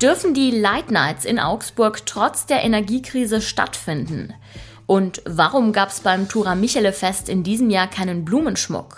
Dürfen 0.00 0.32
die 0.32 0.52
Light 0.52 0.92
Nights 0.92 1.24
in 1.24 1.40
Augsburg 1.40 2.06
trotz 2.06 2.46
der 2.46 2.62
Energiekrise 2.62 3.40
stattfinden? 3.40 4.32
Und 4.86 5.20
warum 5.26 5.72
gab 5.72 5.90
es 5.90 6.00
beim 6.00 6.28
Tura 6.28 6.54
Michele 6.54 6.92
Fest 6.92 7.28
in 7.28 7.42
diesem 7.42 7.68
Jahr 7.68 7.88
keinen 7.88 8.24
Blumenschmuck? 8.24 8.96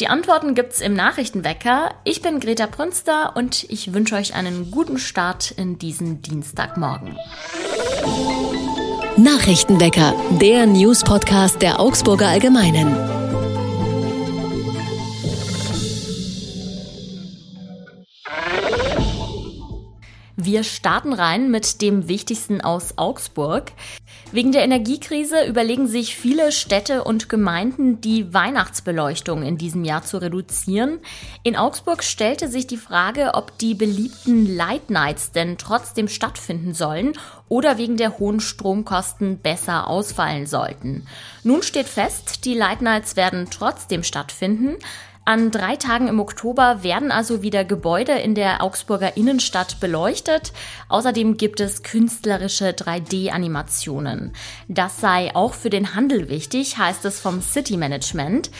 Die 0.00 0.08
Antworten 0.08 0.54
gibt's 0.54 0.82
im 0.82 0.92
Nachrichtenwecker. 0.92 1.94
Ich 2.04 2.20
bin 2.20 2.40
Greta 2.40 2.66
Prünster 2.66 3.34
und 3.36 3.64
ich 3.70 3.94
wünsche 3.94 4.16
euch 4.16 4.34
einen 4.34 4.70
guten 4.70 4.98
Start 4.98 5.50
in 5.50 5.78
diesen 5.78 6.20
Dienstagmorgen. 6.20 7.18
Nachrichtenwecker, 9.16 10.14
der 10.40 10.66
News-Podcast 10.66 11.62
der 11.62 11.80
Augsburger 11.80 12.28
Allgemeinen. 12.28 13.13
Wir 20.44 20.62
starten 20.62 21.14
rein 21.14 21.50
mit 21.50 21.80
dem 21.80 22.06
Wichtigsten 22.06 22.60
aus 22.60 22.98
Augsburg. 22.98 23.72
Wegen 24.30 24.52
der 24.52 24.62
Energiekrise 24.62 25.46
überlegen 25.46 25.86
sich 25.86 26.16
viele 26.16 26.52
Städte 26.52 27.02
und 27.02 27.30
Gemeinden, 27.30 28.02
die 28.02 28.34
Weihnachtsbeleuchtung 28.34 29.42
in 29.42 29.56
diesem 29.56 29.84
Jahr 29.84 30.02
zu 30.02 30.18
reduzieren. 30.18 30.98
In 31.44 31.56
Augsburg 31.56 32.04
stellte 32.04 32.48
sich 32.48 32.66
die 32.66 32.76
Frage, 32.76 33.30
ob 33.32 33.56
die 33.56 33.74
beliebten 33.74 34.54
Light 34.54 34.90
Nights 34.90 35.32
denn 35.32 35.56
trotzdem 35.56 36.08
stattfinden 36.08 36.74
sollen 36.74 37.14
oder 37.48 37.78
wegen 37.78 37.96
der 37.96 38.18
hohen 38.18 38.40
Stromkosten 38.40 39.38
besser 39.38 39.88
ausfallen 39.88 40.44
sollten. 40.44 41.06
Nun 41.42 41.62
steht 41.62 41.88
fest, 41.88 42.44
die 42.44 42.54
Light 42.54 42.82
Nights 42.82 43.16
werden 43.16 43.48
trotzdem 43.50 44.02
stattfinden. 44.02 44.76
An 45.26 45.50
drei 45.50 45.76
Tagen 45.76 46.06
im 46.08 46.20
Oktober 46.20 46.82
werden 46.82 47.10
also 47.10 47.40
wieder 47.40 47.64
Gebäude 47.64 48.12
in 48.12 48.34
der 48.34 48.62
Augsburger 48.62 49.16
Innenstadt 49.16 49.80
beleuchtet. 49.80 50.52
Außerdem 50.90 51.38
gibt 51.38 51.60
es 51.60 51.82
künstlerische 51.82 52.72
3D-Animationen. 52.72 54.34
Das 54.68 55.00
sei 55.00 55.34
auch 55.34 55.54
für 55.54 55.70
den 55.70 55.94
Handel 55.94 56.28
wichtig, 56.28 56.76
heißt 56.76 57.06
es 57.06 57.20
vom 57.20 57.40
City 57.40 57.78
Management. 57.78 58.50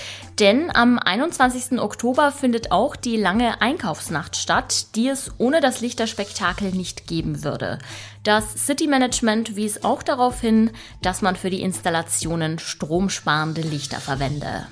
Denn 0.41 0.75
am 0.75 0.99
21. 0.99 1.79
Oktober 1.79 2.33
findet 2.33 2.73
auch 2.73 2.97
die 2.97 3.19
lange 3.19 3.61
Einkaufsnacht 3.61 4.35
statt, 4.35 4.95
die 4.95 5.09
es 5.09 5.33
ohne 5.37 5.61
das 5.61 5.83
Lichterspektakel 5.83 6.71
nicht 6.71 7.07
geben 7.07 7.45
würde. 7.45 7.79
Das 8.23 8.67
City 8.67 8.87
Management 8.87 9.55
wies 9.55 9.85
auch 9.85 10.03
darauf 10.03 10.41
hin, 10.41 10.71
dass 11.03 11.21
man 11.21 11.37
für 11.37 11.51
die 11.51 11.61
Installationen 11.61 12.59
stromsparende 12.59 13.61
Lichter 13.61 14.01
verwende. 14.01 14.67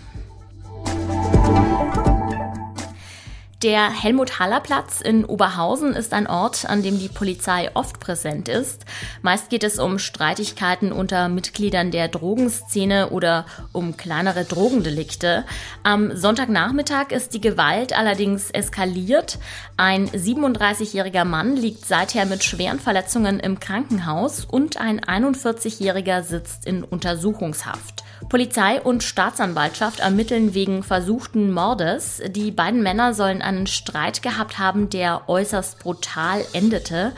Der 3.63 3.91
Helmut-Haller-Platz 3.91 5.01
in 5.03 5.25
Oberhausen 5.25 5.95
ist 5.95 6.15
ein 6.15 6.27
Ort, 6.27 6.69
an 6.69 6.83
dem 6.83 6.99
die 6.99 7.09
Polizei 7.09 7.71
oft 7.75 8.01
präsent 8.01 8.49
ist. 8.49 8.85
Meist 9.23 9.51
geht 9.51 9.63
es 9.63 9.79
um 9.79 10.01
Streitigkeiten 10.01 10.91
unter 10.91 11.29
Mitgliedern 11.29 11.93
der 11.93 12.09
Drogenszene 12.09 13.11
oder 13.11 13.47
um 13.71 13.97
kleinere 13.97 14.45
Drogendelikte. 14.45 15.45
Am 15.85 16.17
Sonntagnachmittag 16.17 17.13
ist 17.13 17.35
die 17.35 17.41
Gewalt 17.41 17.97
allerdings 17.97 18.51
eskaliert. 18.51 19.39
Ein 19.77 20.09
37-jähriger 20.09 21.25
Mann 21.25 21.55
liegt 21.55 21.87
seither 21.87 22.27
mit 22.27 22.43
schweren 22.43 22.81
Verletzungen 22.81 23.39
im 23.39 23.61
Krankenhaus 23.61 24.45
und 24.45 24.77
ein 24.77 25.01
41-jähriger 25.01 26.25
sitzt 26.25 26.67
in 26.67 26.83
Untersuchungshaft. 26.83 28.03
Polizei 28.29 28.81
und 28.81 29.03
Staatsanwaltschaft 29.03 30.01
ermitteln 30.01 30.55
wegen 30.55 30.83
versuchten 30.83 31.53
Mordes. 31.53 32.23
Die 32.29 32.51
beiden 32.51 32.83
Männer 32.83 33.15
sollen 33.15 33.43
einen 33.43 33.67
Streit 33.67 34.23
gehabt 34.23 34.59
haben, 34.59 34.89
der 34.91 35.29
äußerst 35.29 35.79
brutal 35.81 36.45
endete. 36.53 37.13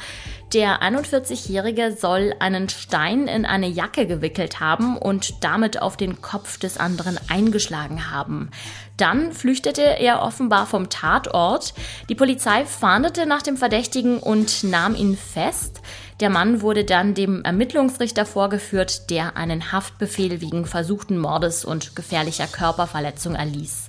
Der 0.52 0.82
41-Jährige 0.82 1.96
soll 1.98 2.32
einen 2.38 2.68
Stein 2.68 3.26
in 3.26 3.44
eine 3.44 3.66
Jacke 3.66 4.06
gewickelt 4.06 4.60
haben 4.60 4.96
und 4.96 5.42
damit 5.42 5.82
auf 5.82 5.96
den 5.96 6.22
Kopf 6.22 6.58
des 6.58 6.78
anderen 6.78 7.18
eingeschlagen 7.28 8.12
haben. 8.12 8.50
Dann 8.96 9.32
flüchtete 9.32 9.82
er 9.82 10.22
offenbar 10.22 10.66
vom 10.66 10.90
Tatort. 10.90 11.74
Die 12.08 12.14
Polizei 12.14 12.64
fahndete 12.64 13.26
nach 13.26 13.42
dem 13.42 13.56
Verdächtigen 13.56 14.20
und 14.20 14.62
nahm 14.62 14.94
ihn 14.94 15.16
fest. 15.16 15.80
Der 16.20 16.30
Mann 16.30 16.62
wurde 16.62 16.84
dann 16.84 17.14
dem 17.14 17.42
Ermittlungsrichter 17.42 18.24
vorgeführt, 18.24 19.10
der 19.10 19.36
einen 19.36 19.72
Haftbefehl 19.72 20.40
wegen 20.40 20.64
versuchten 20.64 21.18
Mordes 21.18 21.64
und 21.64 21.96
gefährlicher 21.96 22.46
Körperverletzung 22.46 23.34
erließ. 23.34 23.88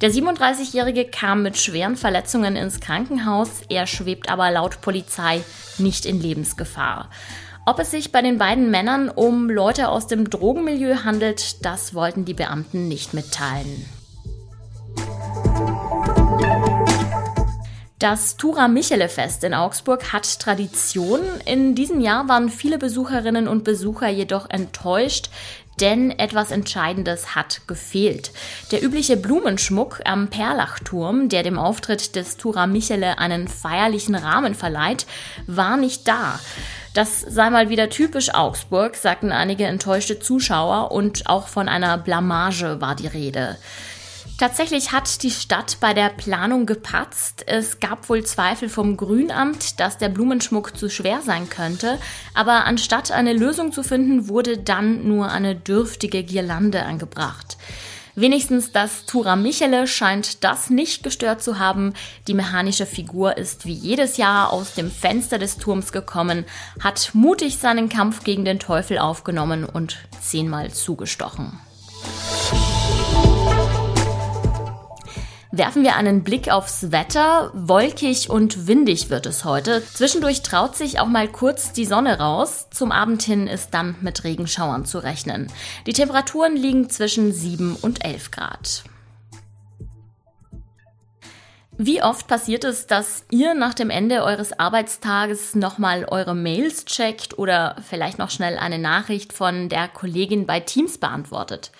Der 0.00 0.12
37-Jährige 0.12 1.04
kam 1.04 1.42
mit 1.42 1.56
schweren 1.56 1.96
Verletzungen 1.96 2.54
ins 2.54 2.78
Krankenhaus, 2.78 3.62
er 3.68 3.86
schwebt 3.86 4.30
aber 4.30 4.50
laut 4.52 4.80
Polizei 4.82 5.42
nicht 5.78 6.06
in 6.06 6.20
Lebensgefahr. 6.20 7.10
Ob 7.66 7.78
es 7.80 7.90
sich 7.90 8.12
bei 8.12 8.22
den 8.22 8.38
beiden 8.38 8.70
Männern 8.70 9.08
um 9.08 9.50
Leute 9.50 9.88
aus 9.88 10.06
dem 10.06 10.30
Drogenmilieu 10.30 11.02
handelt, 11.04 11.64
das 11.64 11.94
wollten 11.94 12.24
die 12.24 12.34
Beamten 12.34 12.86
nicht 12.86 13.14
mitteilen. 13.14 13.86
Das 18.00 18.36
Tura 18.36 18.66
Michele 18.66 19.08
Fest 19.08 19.44
in 19.44 19.54
Augsburg 19.54 20.12
hat 20.12 20.40
Tradition. 20.40 21.20
In 21.44 21.76
diesem 21.76 22.00
Jahr 22.00 22.26
waren 22.26 22.48
viele 22.50 22.76
Besucherinnen 22.76 23.46
und 23.46 23.62
Besucher 23.62 24.08
jedoch 24.08 24.50
enttäuscht, 24.50 25.30
denn 25.80 26.10
etwas 26.10 26.50
Entscheidendes 26.50 27.36
hat 27.36 27.60
gefehlt. 27.68 28.32
Der 28.72 28.82
übliche 28.82 29.16
Blumenschmuck 29.16 30.00
am 30.04 30.28
Perlachturm, 30.28 31.28
der 31.28 31.44
dem 31.44 31.56
Auftritt 31.56 32.16
des 32.16 32.36
Tura 32.36 32.66
Michele 32.66 33.18
einen 33.18 33.46
feierlichen 33.46 34.16
Rahmen 34.16 34.56
verleiht, 34.56 35.06
war 35.46 35.76
nicht 35.76 36.08
da. 36.08 36.40
Das 36.94 37.20
sei 37.20 37.48
mal 37.50 37.68
wieder 37.68 37.90
typisch 37.90 38.34
Augsburg, 38.34 38.96
sagten 38.96 39.30
einige 39.30 39.66
enttäuschte 39.66 40.18
Zuschauer 40.18 40.90
und 40.90 41.28
auch 41.28 41.46
von 41.46 41.68
einer 41.68 41.96
Blamage 41.96 42.80
war 42.80 42.96
die 42.96 43.08
Rede. 43.08 43.56
Tatsächlich 44.38 44.90
hat 44.92 45.22
die 45.22 45.30
Stadt 45.30 45.78
bei 45.80 45.94
der 45.94 46.08
Planung 46.08 46.66
gepatzt. 46.66 47.44
Es 47.46 47.78
gab 47.78 48.08
wohl 48.08 48.24
Zweifel 48.24 48.68
vom 48.68 48.96
Grünamt, 48.96 49.78
dass 49.78 49.96
der 49.96 50.08
Blumenschmuck 50.08 50.76
zu 50.76 50.90
schwer 50.90 51.20
sein 51.22 51.48
könnte. 51.48 51.98
Aber 52.34 52.64
anstatt 52.64 53.12
eine 53.12 53.32
Lösung 53.32 53.72
zu 53.72 53.82
finden, 53.82 54.28
wurde 54.28 54.58
dann 54.58 55.06
nur 55.06 55.30
eine 55.30 55.54
dürftige 55.54 56.24
Girlande 56.24 56.84
angebracht. 56.84 57.56
Wenigstens 58.16 58.70
das 58.70 59.06
Tura 59.06 59.34
Michele 59.34 59.86
scheint 59.86 60.44
das 60.44 60.70
nicht 60.70 61.02
gestört 61.02 61.42
zu 61.42 61.58
haben. 61.58 61.94
Die 62.28 62.34
mechanische 62.34 62.86
Figur 62.86 63.36
ist 63.36 63.66
wie 63.66 63.72
jedes 63.72 64.16
Jahr 64.16 64.52
aus 64.52 64.74
dem 64.74 64.90
Fenster 64.90 65.38
des 65.38 65.58
Turms 65.58 65.90
gekommen, 65.90 66.44
hat 66.80 67.10
mutig 67.12 67.58
seinen 67.58 67.88
Kampf 67.88 68.22
gegen 68.22 68.44
den 68.44 68.60
Teufel 68.60 68.98
aufgenommen 68.98 69.64
und 69.64 69.98
zehnmal 70.20 70.70
zugestochen. 70.72 71.58
Werfen 75.56 75.84
wir 75.84 75.94
einen 75.94 76.24
Blick 76.24 76.50
aufs 76.50 76.90
Wetter. 76.90 77.52
Wolkig 77.54 78.28
und 78.28 78.66
windig 78.66 79.08
wird 79.08 79.24
es 79.24 79.44
heute. 79.44 79.84
Zwischendurch 79.86 80.42
traut 80.42 80.74
sich 80.74 80.98
auch 80.98 81.06
mal 81.06 81.28
kurz 81.28 81.72
die 81.72 81.84
Sonne 81.84 82.18
raus. 82.18 82.66
Zum 82.72 82.90
Abend 82.90 83.22
hin 83.22 83.46
ist 83.46 83.72
dann 83.72 83.94
mit 84.00 84.24
Regenschauern 84.24 84.84
zu 84.84 84.98
rechnen. 84.98 85.46
Die 85.86 85.92
Temperaturen 85.92 86.56
liegen 86.56 86.90
zwischen 86.90 87.32
7 87.32 87.76
und 87.76 88.04
11 88.04 88.32
Grad. 88.32 88.82
Wie 91.78 92.02
oft 92.02 92.26
passiert 92.26 92.64
es, 92.64 92.88
dass 92.88 93.24
ihr 93.30 93.54
nach 93.54 93.74
dem 93.74 93.90
Ende 93.90 94.24
eures 94.24 94.58
Arbeitstages 94.58 95.54
nochmal 95.54 96.04
eure 96.04 96.34
Mails 96.34 96.84
checkt 96.84 97.38
oder 97.38 97.76
vielleicht 97.88 98.18
noch 98.18 98.30
schnell 98.30 98.58
eine 98.58 98.80
Nachricht 98.80 99.32
von 99.32 99.68
der 99.68 99.86
Kollegin 99.86 100.46
bei 100.46 100.58
Teams 100.58 100.98
beantwortet? 100.98 101.70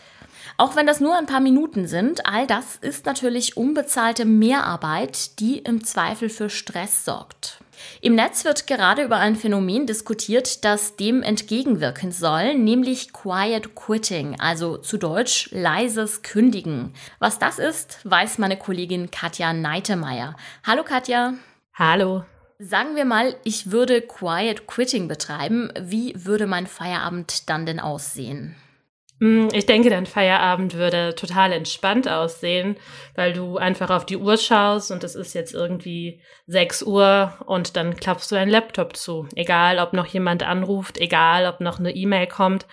Auch 0.56 0.76
wenn 0.76 0.86
das 0.86 1.00
nur 1.00 1.16
ein 1.18 1.26
paar 1.26 1.40
Minuten 1.40 1.88
sind, 1.88 2.26
all 2.26 2.46
das 2.46 2.76
ist 2.76 3.06
natürlich 3.06 3.56
unbezahlte 3.56 4.24
Mehrarbeit, 4.24 5.40
die 5.40 5.58
im 5.58 5.82
Zweifel 5.82 6.28
für 6.28 6.48
Stress 6.48 7.04
sorgt. 7.04 7.58
Im 8.00 8.14
Netz 8.14 8.44
wird 8.44 8.68
gerade 8.68 9.02
über 9.02 9.16
ein 9.16 9.34
Phänomen 9.34 9.86
diskutiert, 9.86 10.64
das 10.64 10.94
dem 10.94 11.22
entgegenwirken 11.22 12.12
soll, 12.12 12.54
nämlich 12.54 13.12
Quiet 13.12 13.74
Quitting, 13.74 14.38
also 14.38 14.76
zu 14.76 14.96
Deutsch 14.96 15.48
leises 15.50 16.22
Kündigen. 16.22 16.94
Was 17.18 17.40
das 17.40 17.58
ist, 17.58 17.98
weiß 18.04 18.38
meine 18.38 18.56
Kollegin 18.56 19.10
Katja 19.10 19.52
Neitemeyer. 19.52 20.36
Hallo 20.64 20.84
Katja. 20.84 21.34
Hallo. 21.74 22.24
Sagen 22.60 22.94
wir 22.94 23.04
mal, 23.04 23.34
ich 23.42 23.72
würde 23.72 24.00
Quiet 24.00 24.68
Quitting 24.68 25.08
betreiben. 25.08 25.72
Wie 25.80 26.14
würde 26.16 26.46
mein 26.46 26.68
Feierabend 26.68 27.50
dann 27.50 27.66
denn 27.66 27.80
aussehen? 27.80 28.54
Mm, 29.20 29.48
ich 29.52 29.66
denke, 29.66 29.90
dein 29.90 30.06
Feierabend 30.06 30.74
würde 30.74 31.14
total 31.14 31.52
entspannt 31.52 32.08
aussehen, 32.08 32.76
weil 33.14 33.32
du 33.32 33.58
einfach 33.58 33.90
auf 33.90 34.06
die 34.06 34.16
Uhr 34.16 34.36
schaust 34.36 34.90
und 34.90 35.04
es 35.04 35.14
ist 35.14 35.34
jetzt 35.34 35.54
irgendwie 35.54 36.20
6 36.46 36.82
Uhr 36.82 37.34
und 37.46 37.76
dann 37.76 37.96
klappst 37.96 38.30
du 38.30 38.34
deinen 38.34 38.50
Laptop 38.50 38.96
zu. 38.96 39.28
Egal, 39.36 39.78
ob 39.78 39.92
noch 39.92 40.06
jemand 40.06 40.42
anruft, 40.42 40.98
egal, 40.98 41.46
ob 41.46 41.60
noch 41.60 41.78
eine 41.78 41.94
E-Mail 41.94 42.26
kommt, 42.26 42.66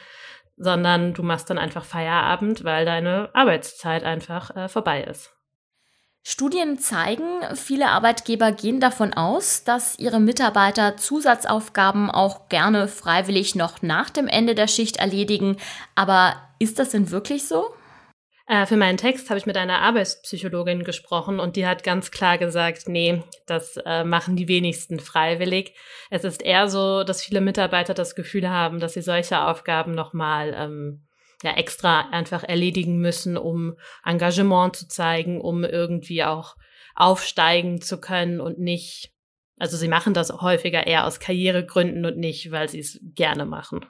sondern 0.57 1.13
du 1.13 1.23
machst 1.23 1.49
dann 1.49 1.57
einfach 1.57 1.85
Feierabend, 1.85 2.63
weil 2.63 2.85
deine 2.85 3.29
Arbeitszeit 3.33 4.03
einfach 4.03 4.55
äh, 4.55 4.67
vorbei 4.67 5.03
ist. 5.03 5.35
Studien 6.23 6.77
zeigen, 6.77 7.41
viele 7.55 7.89
Arbeitgeber 7.89 8.51
gehen 8.51 8.79
davon 8.79 9.13
aus, 9.13 9.63
dass 9.63 9.97
ihre 9.97 10.19
Mitarbeiter 10.19 10.95
Zusatzaufgaben 10.95 12.11
auch 12.11 12.47
gerne 12.47 12.87
freiwillig 12.87 13.55
noch 13.55 13.81
nach 13.81 14.11
dem 14.11 14.27
Ende 14.27 14.53
der 14.53 14.67
Schicht 14.67 14.97
erledigen. 14.97 15.57
Aber 15.95 16.35
ist 16.59 16.77
das 16.77 16.89
denn 16.89 17.09
wirklich 17.09 17.47
so? 17.47 17.73
Äh, 18.45 18.67
für 18.67 18.77
meinen 18.77 18.97
Text 18.97 19.29
habe 19.29 19.39
ich 19.39 19.47
mit 19.47 19.57
einer 19.57 19.79
Arbeitspsychologin 19.79 20.83
gesprochen 20.83 21.39
und 21.39 21.55
die 21.55 21.65
hat 21.65 21.83
ganz 21.83 22.11
klar 22.11 22.37
gesagt, 22.37 22.87
nee, 22.87 23.23
das 23.47 23.77
äh, 23.85 24.03
machen 24.03 24.35
die 24.35 24.47
wenigsten 24.47 24.99
freiwillig. 24.99 25.73
Es 26.11 26.23
ist 26.23 26.43
eher 26.43 26.67
so, 26.67 27.03
dass 27.03 27.23
viele 27.23 27.41
Mitarbeiter 27.41 27.95
das 27.95 28.13
Gefühl 28.13 28.47
haben, 28.49 28.79
dass 28.79 28.93
sie 28.93 29.01
solche 29.01 29.41
Aufgaben 29.41 29.93
nochmal 29.93 30.53
ähm, 30.55 31.07
ja, 31.43 31.53
extra 31.53 32.09
einfach 32.11 32.43
erledigen 32.43 32.97
müssen, 32.97 33.37
um 33.37 33.75
Engagement 34.05 34.75
zu 34.75 34.87
zeigen, 34.87 35.41
um 35.41 35.63
irgendwie 35.63 36.23
auch 36.23 36.55
aufsteigen 36.95 37.81
zu 37.81 37.99
können 37.99 38.39
und 38.41 38.59
nicht, 38.59 39.11
also 39.59 39.77
sie 39.77 39.87
machen 39.87 40.13
das 40.13 40.31
häufiger 40.31 40.85
eher 40.85 41.05
aus 41.05 41.19
Karrieregründen 41.19 42.05
und 42.05 42.17
nicht, 42.17 42.51
weil 42.51 42.69
sie 42.69 42.79
es 42.79 42.99
gerne 43.01 43.45
machen. 43.45 43.85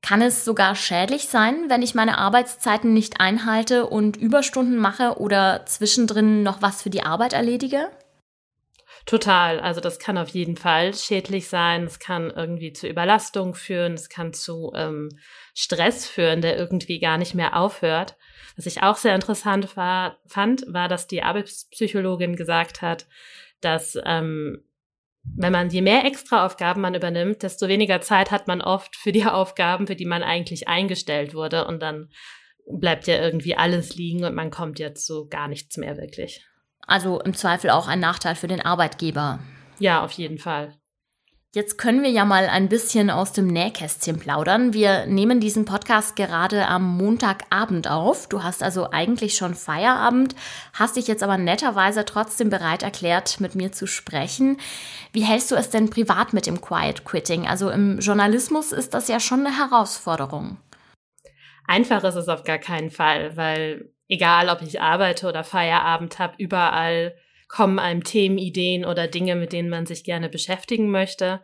Kann 0.00 0.22
es 0.22 0.44
sogar 0.44 0.74
schädlich 0.74 1.28
sein, 1.28 1.68
wenn 1.68 1.82
ich 1.82 1.94
meine 1.94 2.18
Arbeitszeiten 2.18 2.94
nicht 2.94 3.20
einhalte 3.20 3.86
und 3.86 4.16
Überstunden 4.16 4.78
mache 4.78 5.18
oder 5.18 5.66
zwischendrin 5.66 6.42
noch 6.42 6.62
was 6.62 6.82
für 6.82 6.90
die 6.90 7.02
Arbeit 7.02 7.32
erledige? 7.32 7.90
Total. 9.08 9.58
Also 9.58 9.80
das 9.80 9.98
kann 9.98 10.18
auf 10.18 10.28
jeden 10.28 10.58
Fall 10.58 10.92
schädlich 10.92 11.48
sein. 11.48 11.84
Es 11.84 11.98
kann 11.98 12.30
irgendwie 12.30 12.74
zu 12.74 12.86
Überlastung 12.86 13.54
führen. 13.54 13.94
Es 13.94 14.10
kann 14.10 14.34
zu 14.34 14.70
ähm, 14.74 15.08
Stress 15.54 16.06
führen, 16.06 16.42
der 16.42 16.58
irgendwie 16.58 16.98
gar 16.98 17.16
nicht 17.16 17.34
mehr 17.34 17.56
aufhört. 17.56 18.18
Was 18.56 18.66
ich 18.66 18.82
auch 18.82 18.96
sehr 18.96 19.14
interessant 19.14 19.78
war, 19.78 20.18
fand, 20.26 20.62
war, 20.68 20.88
dass 20.88 21.06
die 21.06 21.22
Arbeitspsychologin 21.22 22.36
gesagt 22.36 22.82
hat, 22.82 23.06
dass 23.62 23.98
ähm, 24.04 24.62
wenn 25.22 25.52
man 25.52 25.70
je 25.70 25.80
mehr 25.80 26.04
Extraaufgaben 26.04 26.82
man 26.82 26.94
übernimmt, 26.94 27.42
desto 27.42 27.66
weniger 27.66 28.02
Zeit 28.02 28.30
hat 28.30 28.46
man 28.46 28.60
oft 28.60 28.94
für 28.94 29.12
die 29.12 29.24
Aufgaben, 29.24 29.86
für 29.86 29.96
die 29.96 30.04
man 30.04 30.22
eigentlich 30.22 30.68
eingestellt 30.68 31.32
wurde. 31.32 31.66
Und 31.66 31.80
dann 31.80 32.10
bleibt 32.70 33.06
ja 33.06 33.18
irgendwie 33.18 33.56
alles 33.56 33.96
liegen 33.96 34.24
und 34.24 34.34
man 34.34 34.50
kommt 34.50 34.78
jetzt 34.78 35.06
so 35.06 35.26
gar 35.28 35.48
nichts 35.48 35.78
mehr 35.78 35.96
wirklich. 35.96 36.44
Also 36.88 37.20
im 37.20 37.34
Zweifel 37.34 37.70
auch 37.70 37.86
ein 37.86 38.00
Nachteil 38.00 38.34
für 38.34 38.48
den 38.48 38.60
Arbeitgeber. 38.60 39.38
Ja, 39.78 40.02
auf 40.02 40.12
jeden 40.12 40.38
Fall. 40.38 40.74
Jetzt 41.54 41.78
können 41.78 42.02
wir 42.02 42.10
ja 42.10 42.24
mal 42.24 42.46
ein 42.46 42.68
bisschen 42.68 43.08
aus 43.08 43.32
dem 43.32 43.46
Nähkästchen 43.46 44.18
plaudern. 44.18 44.74
Wir 44.74 45.06
nehmen 45.06 45.40
diesen 45.40 45.64
Podcast 45.64 46.14
gerade 46.14 46.66
am 46.66 46.96
Montagabend 46.96 47.88
auf. 47.88 48.28
Du 48.28 48.42
hast 48.42 48.62
also 48.62 48.90
eigentlich 48.90 49.34
schon 49.34 49.54
Feierabend, 49.54 50.34
hast 50.74 50.96
dich 50.96 51.08
jetzt 51.08 51.22
aber 51.22 51.38
netterweise 51.38 52.04
trotzdem 52.04 52.50
bereit 52.50 52.82
erklärt, 52.82 53.40
mit 53.40 53.54
mir 53.54 53.72
zu 53.72 53.86
sprechen. 53.86 54.58
Wie 55.12 55.22
hältst 55.22 55.50
du 55.50 55.54
es 55.54 55.70
denn 55.70 55.88
privat 55.88 56.32
mit 56.34 56.46
dem 56.46 56.60
Quiet 56.60 57.04
Quitting? 57.04 57.46
Also 57.46 57.70
im 57.70 57.98
Journalismus 57.98 58.72
ist 58.72 58.92
das 58.92 59.08
ja 59.08 59.18
schon 59.18 59.46
eine 59.46 59.56
Herausforderung. 59.56 60.58
Einfach 61.66 62.04
ist 62.04 62.16
es 62.16 62.28
auf 62.28 62.44
gar 62.44 62.58
keinen 62.58 62.90
Fall, 62.90 63.36
weil 63.36 63.90
egal 64.08 64.48
ob 64.48 64.62
ich 64.62 64.80
arbeite 64.80 65.28
oder 65.28 65.44
Feierabend 65.44 66.18
habe, 66.18 66.34
überall 66.38 67.14
kommen 67.48 67.78
einem 67.78 68.04
Themen, 68.04 68.38
Ideen 68.38 68.84
oder 68.84 69.08
Dinge, 69.08 69.36
mit 69.36 69.52
denen 69.52 69.70
man 69.70 69.86
sich 69.86 70.04
gerne 70.04 70.28
beschäftigen 70.28 70.90
möchte. 70.90 71.40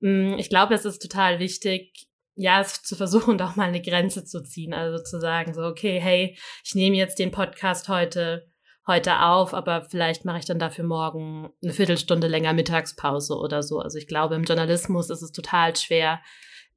Mm, 0.00 0.34
ich 0.38 0.48
glaube, 0.48 0.74
es 0.74 0.84
ist 0.84 1.00
total 1.00 1.38
wichtig, 1.38 2.08
ja, 2.34 2.60
es 2.60 2.82
zu 2.82 2.96
versuchen, 2.96 3.38
doch 3.38 3.56
mal 3.56 3.68
eine 3.68 3.82
Grenze 3.82 4.24
zu 4.24 4.42
ziehen. 4.42 4.74
Also 4.74 5.02
zu 5.02 5.20
sagen, 5.20 5.54
so, 5.54 5.62
okay, 5.62 6.00
hey, 6.00 6.36
ich 6.64 6.74
nehme 6.74 6.96
jetzt 6.96 7.18
den 7.18 7.30
Podcast 7.30 7.88
heute, 7.88 8.48
heute 8.86 9.20
auf, 9.20 9.54
aber 9.54 9.82
vielleicht 9.82 10.24
mache 10.24 10.38
ich 10.38 10.44
dann 10.44 10.58
dafür 10.58 10.84
morgen 10.84 11.50
eine 11.62 11.72
Viertelstunde 11.72 12.26
länger 12.26 12.52
Mittagspause 12.52 13.36
oder 13.36 13.62
so. 13.62 13.78
Also 13.78 13.98
ich 13.98 14.06
glaube, 14.08 14.34
im 14.34 14.44
Journalismus 14.44 15.10
ist 15.10 15.22
es 15.22 15.32
total 15.32 15.76
schwer, 15.76 16.20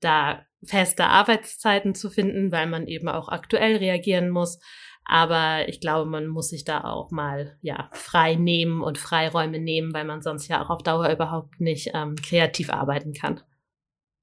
da 0.02 0.46
feste 0.64 1.06
Arbeitszeiten 1.06 1.96
zu 1.96 2.10
finden, 2.10 2.52
weil 2.52 2.68
man 2.68 2.88
eben 2.88 3.08
auch 3.08 3.30
aktuell 3.30 3.78
reagieren 3.78 4.30
muss. 4.30 4.60
Aber 5.06 5.70
ich 5.70 5.80
glaube, 5.80 6.10
man 6.10 6.28
muss 6.28 6.50
sich 6.50 6.66
da 6.66 6.84
auch 6.84 7.12
mal 7.12 7.58
ja 7.62 7.90
frei 7.94 8.36
nehmen 8.36 8.82
und 8.82 8.98
Freiräume 8.98 9.60
nehmen, 9.60 9.94
weil 9.94 10.06
man 10.06 10.22
sonst 10.22 10.48
ja 10.48 10.64
auch 10.64 10.70
auf 10.70 10.84
Dauer 10.84 11.10
überhaupt 11.10 11.62
nicht 11.62 11.92
ähm, 11.94 12.16
kreativ 12.16 12.70
arbeiten 12.72 13.14
kann. 13.14 13.42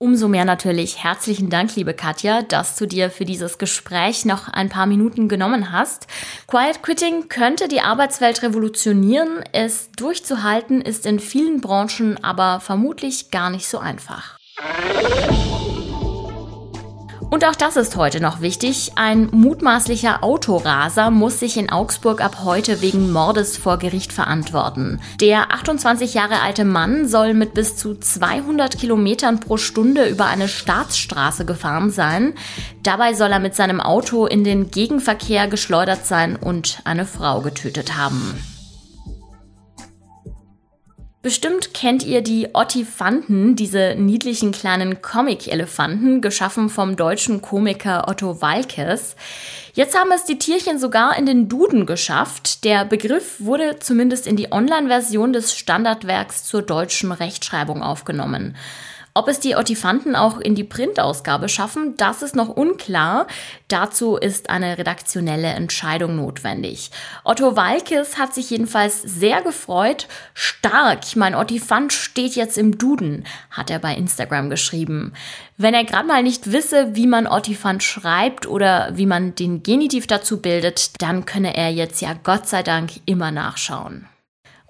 Umso 0.02 0.26
mehr 0.26 0.44
natürlich 0.44 1.04
herzlichen 1.04 1.48
Dank, 1.48 1.76
liebe 1.76 1.94
Katja, 1.94 2.42
dass 2.42 2.74
du 2.74 2.86
dir 2.86 3.08
für 3.08 3.24
dieses 3.24 3.56
Gespräch 3.58 4.24
noch 4.24 4.48
ein 4.48 4.68
paar 4.68 4.86
Minuten 4.86 5.28
genommen 5.28 5.70
hast. 5.70 6.08
Quiet 6.48 6.82
Quitting 6.82 7.28
könnte 7.28 7.68
die 7.68 7.82
Arbeitswelt 7.82 8.42
revolutionieren. 8.42 9.44
Es 9.52 9.92
durchzuhalten 9.92 10.80
ist 10.80 11.06
in 11.06 11.20
vielen 11.20 11.60
Branchen 11.60 12.18
aber 12.24 12.58
vermutlich 12.58 13.30
gar 13.30 13.50
nicht 13.50 13.68
so 13.68 13.78
einfach. 13.78 14.38
Und 17.32 17.46
auch 17.46 17.54
das 17.54 17.76
ist 17.76 17.96
heute 17.96 18.20
noch 18.20 18.42
wichtig. 18.42 18.92
Ein 18.96 19.30
mutmaßlicher 19.32 20.22
Autoraser 20.22 21.10
muss 21.10 21.40
sich 21.40 21.56
in 21.56 21.70
Augsburg 21.70 22.22
ab 22.22 22.44
heute 22.44 22.82
wegen 22.82 23.10
Mordes 23.10 23.56
vor 23.56 23.78
Gericht 23.78 24.12
verantworten. 24.12 25.00
Der 25.18 25.50
28 25.50 26.12
Jahre 26.12 26.42
alte 26.42 26.66
Mann 26.66 27.08
soll 27.08 27.32
mit 27.32 27.54
bis 27.54 27.74
zu 27.78 27.94
200 27.94 28.78
Kilometern 28.78 29.40
pro 29.40 29.56
Stunde 29.56 30.10
über 30.10 30.26
eine 30.26 30.46
Staatsstraße 30.46 31.46
gefahren 31.46 31.90
sein. 31.90 32.34
Dabei 32.82 33.14
soll 33.14 33.32
er 33.32 33.40
mit 33.40 33.54
seinem 33.54 33.80
Auto 33.80 34.26
in 34.26 34.44
den 34.44 34.70
Gegenverkehr 34.70 35.48
geschleudert 35.48 36.04
sein 36.04 36.36
und 36.36 36.82
eine 36.84 37.06
Frau 37.06 37.40
getötet 37.40 37.96
haben. 37.96 38.51
Bestimmt 41.22 41.72
kennt 41.72 42.02
ihr 42.02 42.20
die 42.20 42.48
Ottifanten, 42.52 43.54
diese 43.54 43.94
niedlichen 43.96 44.50
kleinen 44.50 45.02
Comic-Elefanten, 45.02 46.20
geschaffen 46.20 46.68
vom 46.68 46.96
deutschen 46.96 47.40
Komiker 47.40 48.08
Otto 48.08 48.42
Walkes. 48.42 49.14
Jetzt 49.72 49.96
haben 49.96 50.10
es 50.10 50.24
die 50.24 50.38
Tierchen 50.38 50.80
sogar 50.80 51.16
in 51.16 51.24
den 51.24 51.48
Duden 51.48 51.86
geschafft. 51.86 52.64
Der 52.64 52.84
Begriff 52.84 53.36
wurde 53.38 53.78
zumindest 53.78 54.26
in 54.26 54.34
die 54.34 54.50
Online-Version 54.50 55.32
des 55.32 55.56
Standardwerks 55.56 56.42
zur 56.42 56.62
deutschen 56.62 57.12
Rechtschreibung 57.12 57.84
aufgenommen. 57.84 58.56
Ob 59.14 59.28
es 59.28 59.40
die 59.40 59.56
Ottifanten 59.56 60.16
auch 60.16 60.38
in 60.38 60.54
die 60.54 60.64
Printausgabe 60.64 61.50
schaffen, 61.50 61.98
das 61.98 62.22
ist 62.22 62.34
noch 62.34 62.48
unklar. 62.48 63.26
Dazu 63.68 64.16
ist 64.16 64.48
eine 64.48 64.78
redaktionelle 64.78 65.48
Entscheidung 65.48 66.16
notwendig. 66.16 66.90
Otto 67.22 67.54
Walkes 67.54 68.16
hat 68.16 68.32
sich 68.32 68.48
jedenfalls 68.48 69.02
sehr 69.02 69.42
gefreut. 69.42 70.08
Stark, 70.32 71.14
mein 71.14 71.34
Ottifant 71.34 71.92
steht 71.92 72.36
jetzt 72.36 72.56
im 72.56 72.78
Duden, 72.78 73.26
hat 73.50 73.68
er 73.68 73.80
bei 73.80 73.94
Instagram 73.94 74.48
geschrieben. 74.48 75.12
Wenn 75.58 75.74
er 75.74 75.84
gerade 75.84 76.08
mal 76.08 76.22
nicht 76.22 76.50
wisse, 76.50 76.96
wie 76.96 77.06
man 77.06 77.26
Ottifant 77.26 77.82
schreibt 77.82 78.46
oder 78.46 78.92
wie 78.94 79.06
man 79.06 79.34
den 79.34 79.62
Genitiv 79.62 80.06
dazu 80.06 80.40
bildet, 80.40 81.02
dann 81.02 81.26
könne 81.26 81.54
er 81.54 81.70
jetzt 81.70 82.00
ja 82.00 82.14
Gott 82.14 82.48
sei 82.48 82.62
Dank 82.62 82.92
immer 83.04 83.30
nachschauen. 83.30 84.08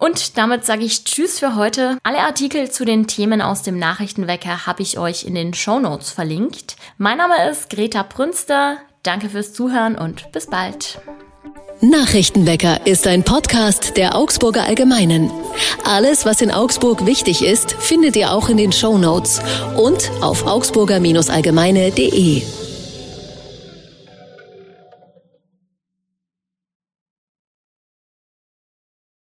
Und 0.03 0.37
damit 0.37 0.65
sage 0.65 0.83
ich 0.83 1.05
Tschüss 1.05 1.39
für 1.39 1.55
heute. 1.55 1.97
Alle 2.03 2.19
Artikel 2.19 2.69
zu 2.69 2.85
den 2.85 3.07
Themen 3.07 3.41
aus 3.41 3.63
dem 3.63 3.79
Nachrichtenwecker 3.79 4.67
habe 4.67 4.83
ich 4.83 4.99
euch 4.99 5.23
in 5.25 5.37
den 5.37 5.55
Show 5.55 5.79
Notes 5.79 6.11
verlinkt. 6.11 6.75
Mein 6.99 7.19
Name 7.19 7.49
ist 7.49 7.71
Greta 7.71 8.03
Prünster. 8.03 8.79
Danke 9.05 9.29
fürs 9.29 9.53
Zuhören 9.53 9.97
und 9.97 10.33
bis 10.33 10.49
bald. 10.49 10.99
Nachrichtenwecker 11.81 12.85
ist 12.85 13.07
ein 13.07 13.23
Podcast 13.23 13.97
der 13.97 14.17
Augsburger 14.17 14.65
Allgemeinen. 14.65 15.31
Alles, 15.85 16.27
was 16.27 16.41
in 16.41 16.51
Augsburg 16.51 17.07
wichtig 17.07 17.45
ist, 17.45 17.71
findet 17.71 18.17
ihr 18.17 18.33
auch 18.33 18.49
in 18.49 18.57
den 18.57 18.73
Show 18.73 18.99
Notes 18.99 19.41
und 19.77 20.11
auf 20.21 20.45
augsburger-allgemeine.de. 20.49 22.43